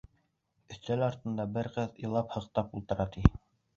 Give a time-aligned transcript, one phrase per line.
[0.75, 3.29] Өҫтәл артында бер ҡыҙ илап-һыҡтап ултыра, ти.